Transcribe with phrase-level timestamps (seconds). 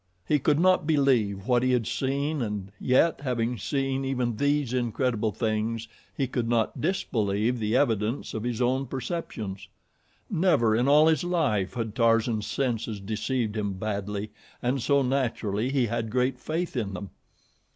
[0.27, 5.31] He could not believe what he had seen and yet, having seen even these incredible
[5.31, 9.67] things, he could not disbelieve the evidence of his own perceptions.
[10.27, 15.85] Never in all his life had Tarzan's senses deceived him badly, and so, naturally, he
[15.85, 17.11] had great faith in them.